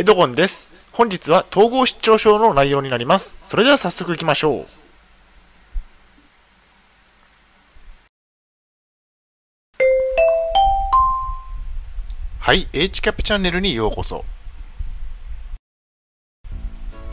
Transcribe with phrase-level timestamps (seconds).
[0.00, 0.78] エドゴンです。
[0.92, 3.36] 本日は統合失調症の内容になります。
[3.46, 4.66] それでは早速行きましょう。
[12.38, 14.24] はい、H キャップチャンネルにようこそ。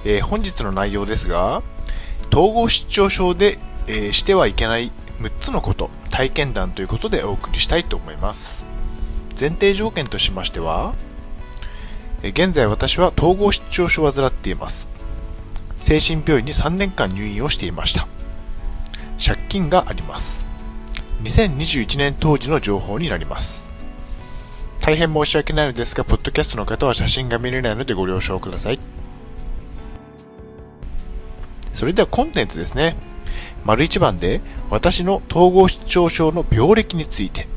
[0.06, 1.64] えー本日の内容ですが、
[2.32, 8.66] 統合失調症で、えーしてはいけない6つのこと、体験談ということでお送りしたいと思います。
[9.38, 10.96] 前提条件としましては、
[12.24, 14.90] 現在私は統合失調症を患っています。
[15.76, 18.08] 精神病院に3年間入院をしていました。
[19.24, 20.48] 借金があります。
[21.24, 23.70] 2021年当時の情報になります。
[24.80, 28.80] 大変申し訳ないのですが、ポッドキャストの方は写真が見れないのでご了承ください。
[31.74, 32.96] それではコンテンツですね。
[33.64, 37.48] 丸一番で、私の統合失調症の病歴について。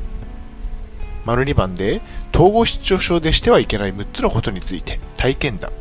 [1.25, 2.01] 丸二番で、
[2.33, 5.71] 統合失調症でしてはいけない6つのことについて、体験談。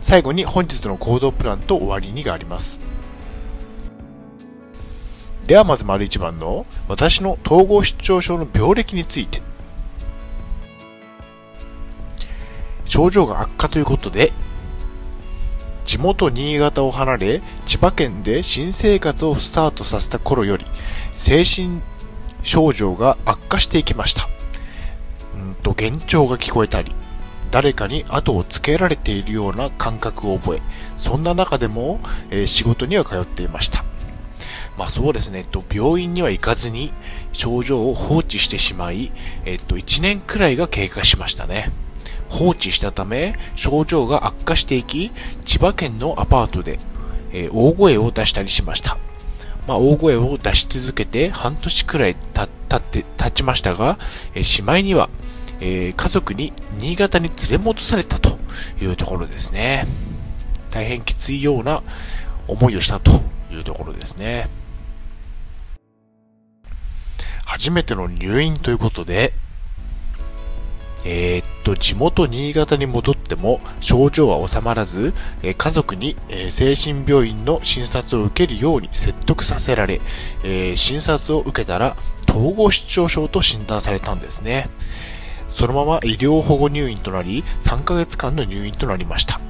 [0.00, 2.80] 最後に本日の行動プランと終わりにがあります。
[5.44, 9.42] ではまず丸一番の、私の統合失調症の病歴について。
[12.84, 14.32] 症状が悪化ということで、
[15.84, 20.66] 地元新潟を離れ、千葉県で新生活をスタートさせた頃より、
[21.12, 21.80] 精神
[22.42, 24.28] 症状が悪化していきました。
[25.54, 26.92] と、幻聴が聞こえたり、
[27.50, 30.62] 誰かに後をつけられているような感覚を覚え、
[30.96, 33.84] そんな中でも、えー仕事には通っていました。
[34.76, 36.92] まあそうですね、えっと、病院には行かずに
[37.32, 39.10] 症状を放置してしまい、
[39.44, 41.72] えっと、1年くらいが経過しましたね。
[42.28, 45.10] 放置したため、症状が悪化していき、
[45.44, 46.78] 千葉県のアパートで、
[47.32, 48.98] えー大声を出したりしました。
[49.66, 53.98] まあ、大声を出し続けて半年くらい経って、経ちましたが、
[54.34, 55.10] えーしまいには、
[55.60, 58.38] えー家族に新潟に連れ戻されたと
[58.80, 59.86] いうところですね。
[60.70, 61.82] 大変きついような
[62.46, 64.48] 思いをしたというところですね。
[67.44, 69.32] 初めての入院ということで、
[71.04, 80.00] えーっと、地元新潟に戻っても症状は収まらず、えー家族に、えー精神病院の診察を受けるように説得させられ、
[80.44, 81.96] え診察を受けたら
[82.28, 84.68] 統合失調症と診断されたんですね。
[85.48, 89.40] そのまま医療保護入院となり、3ヶ月間の入院となりました。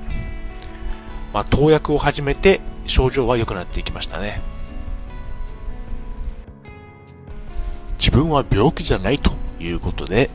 [1.32, 4.40] まあ、投薬を始めて症状は良くなっていきましたね。
[7.98, 10.30] 自分は病気じゃないということで、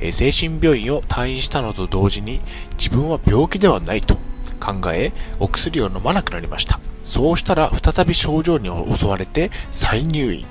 [0.00, 2.40] え精神病院を退院したのと同時に
[2.78, 4.16] 自分は病気ではないと
[4.60, 6.80] 考え、お薬を飲まなくなりました。
[7.02, 10.46] そうしたら再び症状に襲われて再入院。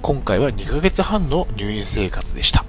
[0.00, 2.64] 今回は2ヶ月半の入院生活でした。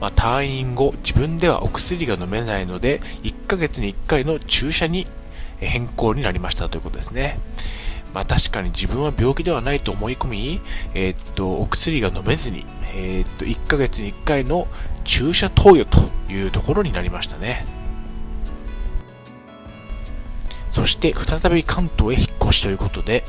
[0.00, 5.06] まあ、退院後、自分ではお薬が飲めないので、1ヶ月に1回の注射に
[5.58, 7.38] 変更になりましたということですね。
[8.12, 10.60] まあ確かに自分は病気ではないと思い込み、
[10.94, 14.68] えーっと、お薬が飲めずに、えーっと、1ヶ月に1回の
[15.04, 15.98] 注射投与と
[16.32, 17.64] いうところになりましたね。
[20.70, 23.24] そして再び関東へ引っ越しということで、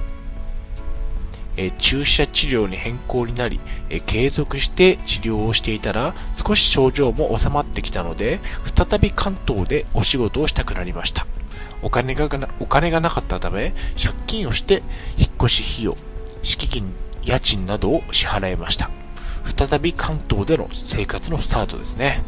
[1.57, 3.59] え注射治療に変更になり、
[3.89, 11.27] え継続して治療をしていたら少し症状も収まってきたので、再び関東でお仕事をしたくなりました。
[11.81, 12.29] お金が
[12.59, 14.83] お金がなかったため、借金をして
[15.17, 15.97] 引っ越し費用、
[16.43, 18.89] 敷金、家賃などを支払いました。
[19.43, 22.23] 再び関東での生活のスタートですね。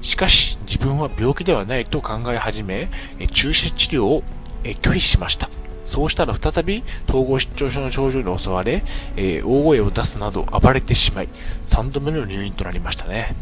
[0.00, 2.88] しかし、自分は病気ではないと考え始め、
[3.32, 4.22] 注射治療を
[4.64, 5.48] 拒否しました。
[5.84, 8.82] そうしたら再び統合失調症の症状に襲われ、
[9.16, 11.28] えー大声を出すなど暴れてしまい、
[11.64, 13.34] 3度目の入院となりましたね。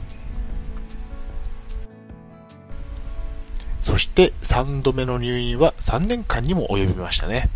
[3.81, 7.49] そして3度目の入院は3年間にも及びましたね。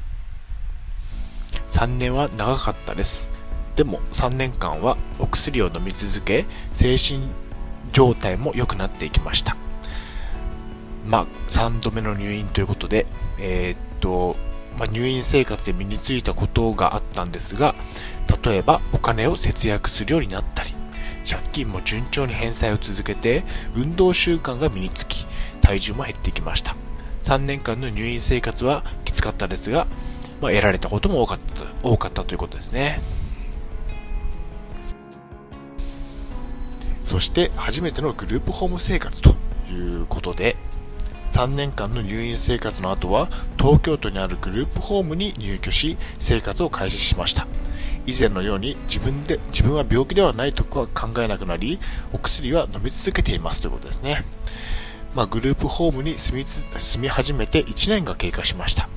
[1.68, 3.30] 3年は長かったです。
[3.76, 7.28] でも3年間はお薬を飲み続け、精神
[7.92, 9.56] 状態も良くなっていきました。
[11.06, 13.06] まあ、3度目の入院ということで、
[13.38, 14.36] えーっと、
[14.78, 17.74] まあ、入院生活で身についたことがあったんですが、
[18.44, 20.70] 例えばお金を節約するようになったり、
[21.28, 23.44] 借金も順調に返済を続けて、
[23.74, 25.26] 運動習慣が身につき、
[25.60, 26.76] 体重も減ってきました。
[27.22, 29.86] 3年間の入院生活はきつかったですが、
[30.40, 33.00] まあ、得られたことも多かった多かったということですね。
[37.00, 39.36] そして初めてのグループホーム生活と
[39.70, 40.56] いうことで、
[41.30, 43.28] 3年間の入院生活の後は
[43.58, 47.46] 東京都にあるグループホームに入居し生活を開始しました
[48.06, 51.78] 以前のように自分で自分は病気ではないとは考えなくなり
[52.12, 54.24] お薬は飲み続けていますということですね
[55.14, 58.88] まあ、グループホームに住み住み始めて1年が経過しました。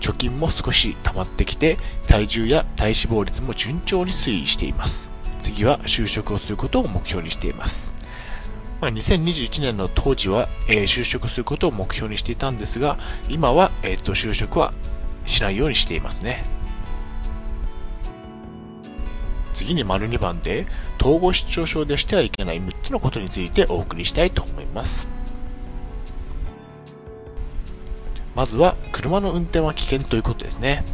[0.00, 1.76] 貯金も少し溜まってきて、
[2.06, 5.10] 体重や体脂肪率も順調に推移しています。
[5.40, 7.95] 次は就職をすることを目標にしています。
[8.80, 14.74] まあ、2021年の当時は、えー、就職することを目標にしていたんですが、今は、えー、と就職は
[15.24, 16.44] しないようにしていますね。
[19.54, 20.66] 次に丸2番で、
[21.00, 25.08] 統合失調症でしてはいけない6つのことについてお送りしたいと思います。
[28.34, 30.84] まずは、車の運転は危険ということですね。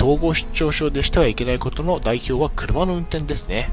[0.00, 3.70] 統合失調症でしてはいけないことの代表は車の運転ですね。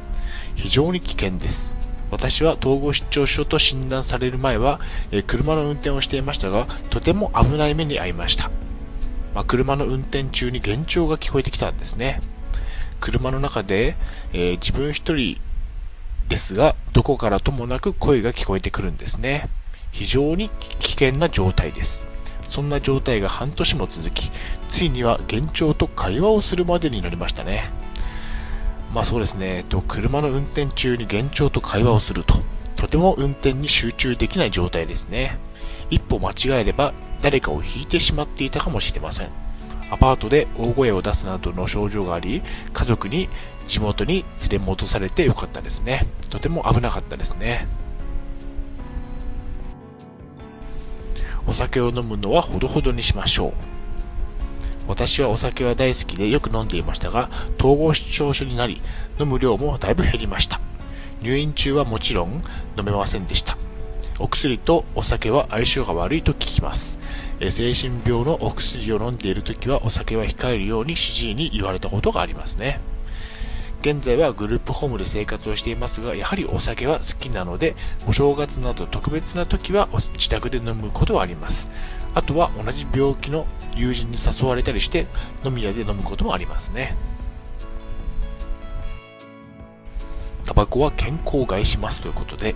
[0.55, 1.80] 非常に危険です。
[2.11, 4.79] 私は統合失調症と診断される前は、
[5.11, 8.51] え車の運転をしていましたが、とても危ない目に遭いました。
[9.33, 12.19] まあ、車の運転中に幻聴が聞こえてきたんですね。
[12.99, 13.95] 車の中で、
[14.33, 15.39] えー、自分一人
[16.27, 19.49] ですが、どこからともなく声が聞こえてくるんですね。
[19.91, 20.49] 非常に
[20.79, 22.05] 危険な状態です。
[22.43, 24.31] そんな状態が半年も続き、
[24.67, 27.80] ついには幻聴と会話をするまでになりましたね。
[28.93, 32.35] まあそうですね、と車の運転中に幻聴と会話をすると、
[32.75, 35.37] とても運転に集中できない状態ですね。
[35.89, 39.29] 一歩間違えれば誰かを引いてしまっていたかもしれません。
[39.89, 42.41] アパートで大声を出すなどの症状があり、
[42.73, 43.29] 家族に
[43.67, 46.07] 地元に連れ戻されてよかったですね。
[46.29, 47.67] とても危なかったですね。
[51.47, 53.53] お酒を飲むのはほどほどにしましょう。
[54.91, 58.81] 私はお酒は大好きでよく飲んでいましたが、統合失調症になり、
[59.21, 60.59] 飲む量もだいぶ減りました。
[61.21, 62.41] 入院中はもちろん
[62.77, 63.57] 飲めませんでした。
[64.19, 66.99] お薬とお酒は相性が悪いと聞きます。
[67.39, 72.81] 精神病のお薬を飲んでいる時はお酒は控えるように主治医に言われたことがありますね。
[73.79, 77.75] 現在はグループホームで生活をしていますが、やはりお酒は好きなので、
[78.07, 81.71] お正月など特別な時は自宅で飲むことはあります。
[82.13, 85.07] あとは同じ病気の友人に誘われたりして
[85.45, 86.95] 飲み屋で飲むこともありますね。
[90.45, 92.55] タバコは健康害しますということで、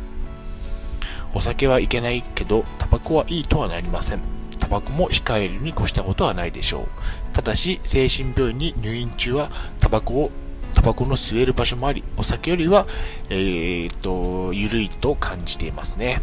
[1.34, 4.19] お酒はいけないけど、タバコはいいとはなりません。
[4.60, 6.88] タバコも控えるに越したことはないでしょう。
[7.34, 9.50] ただし、精神病院に入院中は、
[9.80, 10.31] タバコを、
[10.74, 12.88] タバコの吸える場所もあり、お酒よりは、
[13.30, 16.22] えー、っと、緩いと感じていますね。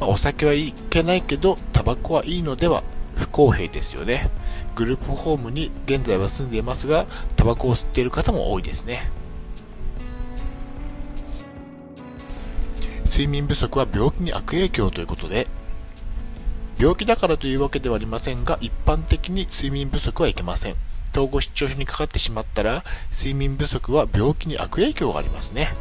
[0.00, 2.82] まあ、お酒はいけないけど、タバコはいいのでは
[3.16, 4.30] 不公平ですよね。
[4.76, 7.06] グループホームに現在は住んでいますが、
[7.36, 9.10] タバコを吸っている方も多いですね。
[13.04, 15.48] 睡眠不足は病気に悪影響ということで、
[16.78, 20.76] 病気だからというわけではありませんが、一般的に睡眠不足はいけません。
[21.10, 25.74] 統合失調症にかかってしまったら、睡眠不足は病気に悪影響がありますね。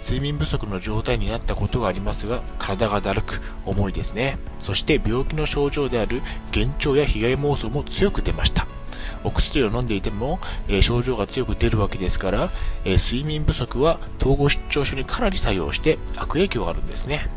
[0.00, 4.38] 睡眠不足の状態になったことがありますが、体がだるく、重いですね。
[4.58, 6.22] そして病気の症状である
[6.54, 8.66] 幻聴や被害妄想も強く出ました。
[9.22, 12.50] お薬を飲んでいても、えー、症状が強く出るわけですから、
[12.84, 17.28] えー、睡眠不足は統合失調症にかなり作用して悪影響があるんですね。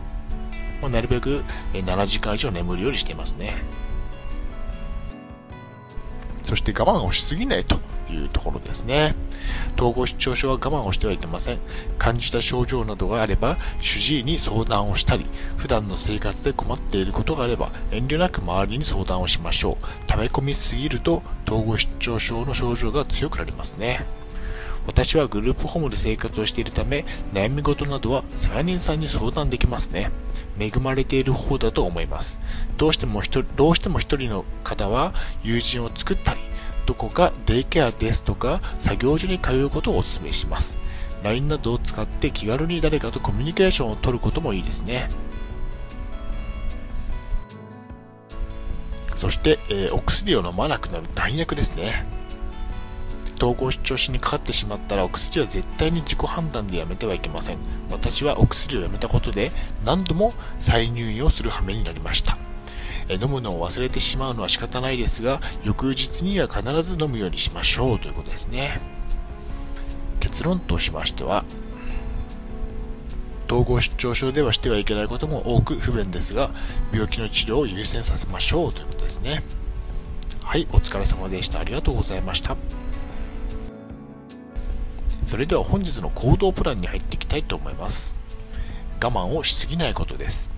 [0.81, 1.43] まあ、なるべく、
[1.73, 3.53] えー、7時間以上眠るようにしていますね。
[6.43, 7.79] そして我慢をしすぎないと
[8.13, 9.15] いうところですね。
[9.75, 11.59] 統合失調症は我慢をしてはいけません。
[11.97, 15.25] 感じた症状などがあれば、主治医に相談をしたり、
[15.57, 20.05] 普段の生活で困っていることがあれば、遠慮なく周りに相談をしましょう。
[20.05, 24.05] 溜め込みすぎると、統合失調症の症状が強くなりますね。
[24.85, 30.11] 私はグループホームで生活をしているため、悩み事などは世話人さんに相談できますね。
[30.59, 32.39] 恵まれている方だと思います。
[32.77, 36.41] どうしても一人、どうしても一人の方は友人を作ったり、
[36.85, 40.77] どこかデイケアですとか作業所に通うことをお勧めします。
[41.23, 45.09] LINE などを使って気軽に誰かとコミュニケーションを取ることもいいですね。
[49.15, 52.05] そして、えー、お薬を飲まなくなる弾薬ですね。
[53.37, 57.57] 統合失調症にかかってしまったらお薬は絶対に自己判断でやめてはいけません。
[57.89, 59.51] 私はお薬をやめたことで
[59.85, 62.37] 何度も再入院をする羽目になりました。
[63.09, 68.81] え飲むのを忘れてしまうのは仕方ないですが、翌日には必ず飲むようにしましょうということですね。
[70.19, 71.45] 結論としましては、
[73.47, 76.51] 統合失調症ではしてはいけないことも多く不便ですが、
[76.91, 79.43] 病気の治療を優先させましょうということですね。
[80.41, 81.59] はい、お疲れ様でした。
[81.59, 82.57] ありがとうございました。
[85.25, 88.15] それでは本日の行動プランに入っていきたいと思います。
[89.03, 90.51] 我慢をしすぎないことです。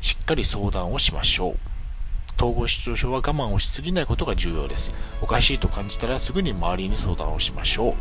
[0.00, 1.73] しっかり相談をしましょう。
[2.44, 4.94] 統合失調症は我慢をしすぎないことが重要です。
[5.22, 7.94] おかしいと感じたらすぐに周りに相談をしましょう。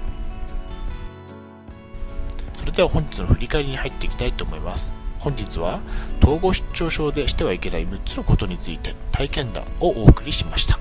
[2.58, 4.94] それでは本日の振り返りに入っていきたいと思います。
[5.20, 5.80] 本日は
[6.22, 10.78] 統合失調症でしてはいけない6つのことについて体験談をお送りしました。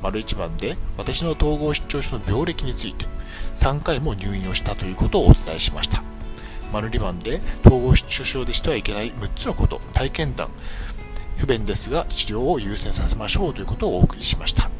[0.00, 3.04] 丸一番で私の統合失調症の病歴について
[3.56, 6.02] 3回も入院をしたということをお伝えしました。
[6.72, 10.48] 丸2番で統合失調症でしてはいけない6つのこと、体験談、
[11.36, 14.70] 不便ですが治療を優先させましょうということをお送りしました。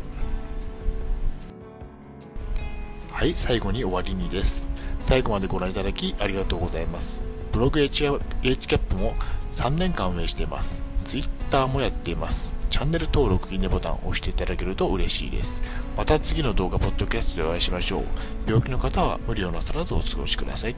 [3.10, 4.68] はい、最後に終わりにです。
[5.00, 7.22] 最後までご覧いただきありがとうございます。
[7.52, 9.14] ブログ HCAP も
[9.52, 10.82] 3年間運営しています。
[11.04, 12.54] Twitter もやっています。
[12.68, 15.62] チャンネル登録、いいねボタンを押していただけると嬉しいです。
[15.96, 18.04] また次の動画、ポッドキャストでお会いしましょう。
[18.46, 20.76] 病気の方は無理をなさらずお過ごしください。